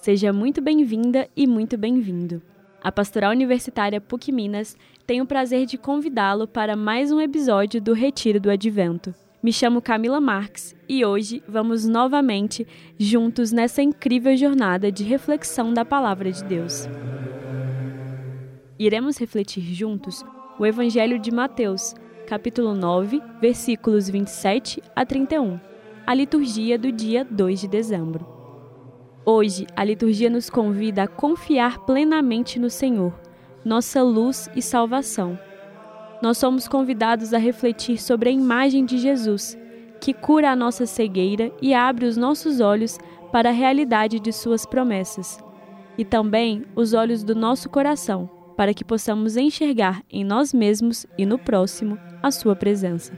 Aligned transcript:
Seja 0.00 0.32
muito 0.32 0.62
bem-vinda 0.62 1.28
e 1.36 1.44
muito 1.44 1.76
bem-vindo. 1.76 2.40
A 2.80 2.92
Pastoral 2.92 3.32
Universitária 3.32 4.00
PUC 4.00 4.30
Minas 4.30 4.76
tem 5.04 5.20
o 5.20 5.26
prazer 5.26 5.66
de 5.66 5.76
convidá-lo 5.76 6.46
para 6.46 6.76
mais 6.76 7.10
um 7.10 7.20
episódio 7.20 7.80
do 7.80 7.92
Retiro 7.92 8.38
do 8.38 8.48
Advento. 8.48 9.12
Me 9.42 9.52
chamo 9.52 9.82
Camila 9.82 10.20
Marques 10.20 10.74
e 10.88 11.04
hoje 11.04 11.42
vamos 11.48 11.84
novamente 11.84 12.64
juntos 12.96 13.50
nessa 13.50 13.82
incrível 13.82 14.36
jornada 14.36 14.90
de 14.92 15.02
reflexão 15.02 15.74
da 15.74 15.84
Palavra 15.84 16.30
de 16.30 16.44
Deus. 16.44 16.88
Iremos 18.78 19.18
refletir 19.18 19.62
juntos 19.74 20.24
o 20.60 20.64
Evangelho 20.64 21.18
de 21.18 21.32
Mateus, 21.32 21.92
capítulo 22.28 22.72
9, 22.72 23.20
versículos 23.40 24.08
27 24.08 24.80
a 24.94 25.04
31, 25.04 25.58
a 26.06 26.14
liturgia 26.14 26.78
do 26.78 26.92
dia 26.92 27.24
2 27.24 27.62
de 27.62 27.68
dezembro. 27.68 28.37
Hoje, 29.24 29.66
a 29.76 29.84
liturgia 29.84 30.30
nos 30.30 30.48
convida 30.48 31.02
a 31.02 31.08
confiar 31.08 31.80
plenamente 31.80 32.58
no 32.58 32.70
Senhor, 32.70 33.12
nossa 33.64 34.02
luz 34.02 34.48
e 34.54 34.62
salvação. 34.62 35.38
Nós 36.22 36.38
somos 36.38 36.66
convidados 36.66 37.34
a 37.34 37.38
refletir 37.38 38.00
sobre 38.00 38.30
a 38.30 38.32
imagem 38.32 38.84
de 38.84 38.98
Jesus, 38.98 39.56
que 40.00 40.14
cura 40.14 40.50
a 40.50 40.56
nossa 40.56 40.86
cegueira 40.86 41.52
e 41.60 41.74
abre 41.74 42.06
os 42.06 42.16
nossos 42.16 42.60
olhos 42.60 42.98
para 43.30 43.50
a 43.50 43.52
realidade 43.52 44.18
de 44.18 44.32
Suas 44.32 44.64
promessas, 44.64 45.38
e 45.98 46.04
também 46.04 46.64
os 46.74 46.94
olhos 46.94 47.22
do 47.22 47.34
nosso 47.34 47.68
coração, 47.68 48.30
para 48.56 48.72
que 48.72 48.84
possamos 48.84 49.36
enxergar 49.36 50.02
em 50.10 50.24
nós 50.24 50.52
mesmos 50.54 51.06
e 51.16 51.26
no 51.26 51.38
próximo 51.38 51.98
a 52.22 52.30
Sua 52.30 52.56
presença. 52.56 53.12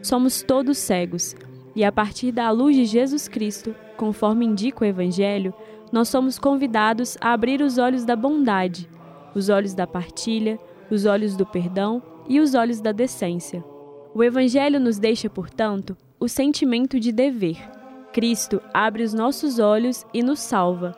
Somos 0.00 0.42
todos 0.42 0.78
cegos, 0.78 1.34
e 1.78 1.84
a 1.84 1.92
partir 1.92 2.32
da 2.32 2.50
luz 2.50 2.74
de 2.74 2.84
Jesus 2.84 3.28
Cristo, 3.28 3.72
conforme 3.96 4.44
indica 4.44 4.82
o 4.82 4.84
Evangelho, 4.84 5.54
nós 5.92 6.08
somos 6.08 6.36
convidados 6.36 7.16
a 7.20 7.32
abrir 7.32 7.62
os 7.62 7.78
olhos 7.78 8.04
da 8.04 8.16
bondade, 8.16 8.90
os 9.32 9.48
olhos 9.48 9.74
da 9.74 9.86
partilha, 9.86 10.58
os 10.90 11.06
olhos 11.06 11.36
do 11.36 11.46
perdão 11.46 12.02
e 12.28 12.40
os 12.40 12.56
olhos 12.56 12.80
da 12.80 12.90
decência. 12.90 13.64
O 14.12 14.24
Evangelho 14.24 14.80
nos 14.80 14.98
deixa, 14.98 15.30
portanto, 15.30 15.96
o 16.18 16.26
sentimento 16.26 16.98
de 16.98 17.12
dever. 17.12 17.56
Cristo 18.12 18.60
abre 18.74 19.04
os 19.04 19.14
nossos 19.14 19.60
olhos 19.60 20.04
e 20.12 20.20
nos 20.20 20.40
salva, 20.40 20.96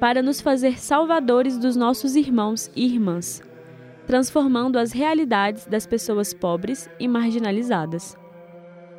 para 0.00 0.22
nos 0.22 0.40
fazer 0.40 0.80
salvadores 0.80 1.58
dos 1.58 1.76
nossos 1.76 2.16
irmãos 2.16 2.70
e 2.74 2.86
irmãs, 2.86 3.42
transformando 4.06 4.78
as 4.78 4.92
realidades 4.92 5.66
das 5.66 5.86
pessoas 5.86 6.32
pobres 6.32 6.88
e 6.98 7.06
marginalizadas. 7.06 8.16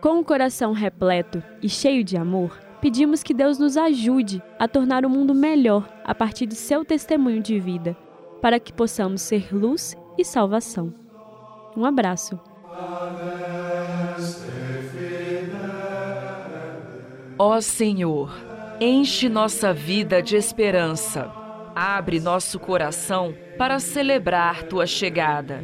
Com 0.03 0.19
o 0.19 0.25
coração 0.25 0.73
repleto 0.73 1.41
e 1.61 1.69
cheio 1.69 2.03
de 2.03 2.17
amor, 2.17 2.59
pedimos 2.81 3.23
que 3.23 3.33
Deus 3.33 3.57
nos 3.57 3.77
ajude 3.77 4.43
a 4.59 4.67
tornar 4.67 5.05
o 5.05 5.09
mundo 5.09 5.33
melhor 5.33 5.87
a 6.03 6.13
partir 6.13 6.45
de 6.45 6.55
seu 6.55 6.83
testemunho 6.83 7.41
de 7.41 7.57
vida, 7.57 7.95
para 8.41 8.59
que 8.59 8.73
possamos 8.73 9.21
ser 9.21 9.55
luz 9.55 9.95
e 10.17 10.25
salvação. 10.25 10.93
Um 11.77 11.85
abraço. 11.85 12.37
Ó 17.39 17.61
Senhor, 17.61 18.29
enche 18.81 19.29
nossa 19.29 19.71
vida 19.71 20.21
de 20.21 20.35
esperança. 20.35 21.31
Abre 21.73 22.19
nosso 22.19 22.59
coração 22.59 23.33
para 23.57 23.79
celebrar 23.79 24.63
tua 24.63 24.85
chegada. 24.85 25.63